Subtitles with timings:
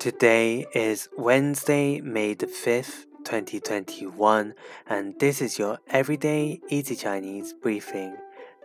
[0.00, 4.54] Today is Wednesday, May the 5th, 2021,
[4.88, 8.16] and this is your everyday easy Chinese briefing.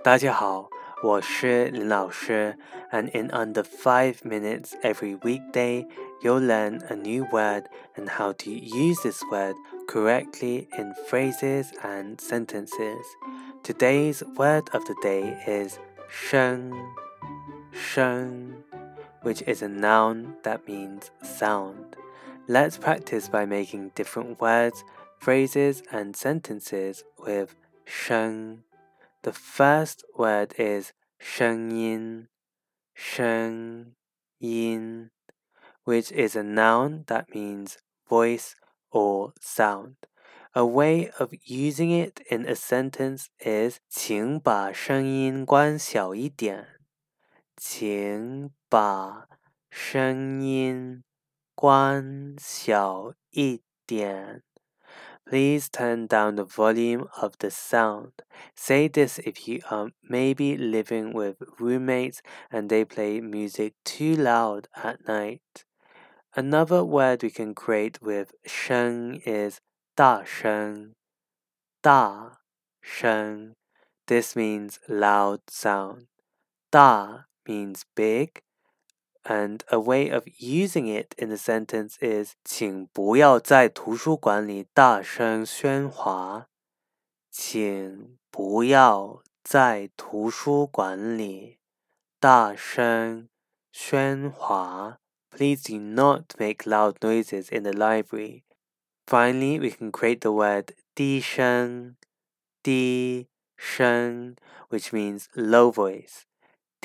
[0.01, 0.69] 大家好,
[1.03, 2.55] 我是林老师,
[2.89, 5.85] and in under 5 minutes every weekday,
[6.21, 7.65] you'll learn a new word
[7.97, 9.55] and how to use this word
[9.89, 13.03] correctly in phrases and sentences.
[13.61, 16.71] Today's word of the day is 声,
[17.73, 18.53] 声
[19.24, 21.96] which is a noun that means sound.
[22.48, 24.82] Let's practice by making different words,
[25.18, 27.54] phrases, and sentences with
[27.84, 28.64] 声.
[29.22, 32.28] The first word is 声音,
[32.96, 33.94] 声
[34.40, 35.10] 音,
[35.84, 38.54] which is a noun that means voice
[38.90, 39.96] or sound.
[40.54, 46.73] A way of using it in a sentence is 请把声音关小一点。
[47.56, 49.28] 请把
[49.70, 51.04] 声音
[51.54, 54.42] 关小一点。
[55.26, 58.22] Please turn down the volume of the sound.
[58.56, 64.66] Say this if you are maybe living with roommates and they play music too loud
[64.74, 65.64] at night.
[66.34, 69.60] Another word we can create with 声 is
[69.94, 70.94] 大声,
[71.80, 72.40] 大
[72.80, 73.54] 声.
[74.06, 76.06] This means loud sound.
[76.70, 78.42] 大 means big,
[79.24, 86.48] and a way of using it in a sentence is 请不要在图书馆里大声喧哗。
[87.30, 91.58] 请不要在图书馆里
[92.18, 93.28] 大声
[93.72, 94.98] 喧哗。
[95.30, 98.42] Please do not make loud noises in the library.
[99.06, 101.96] Finally, we can create the word 低声,
[102.62, 104.36] 低声,
[104.68, 106.24] which means low voice.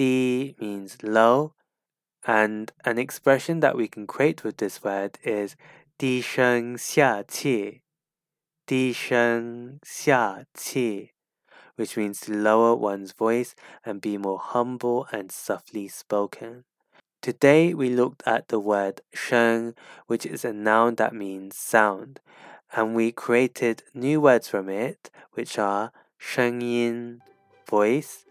[0.01, 1.53] Di means low,
[2.27, 5.57] and an expression that we can create with this word is
[5.99, 7.27] disheng xia
[10.57, 11.11] qi
[11.77, 13.55] which means to lower one's voice
[13.85, 16.65] and be more humble and softly spoken.
[17.21, 19.75] Today we looked at the word sheng,
[20.07, 22.21] which is a noun that means sound,
[22.73, 27.21] and we created new words from it, which are sheng yin,
[27.69, 28.25] voice,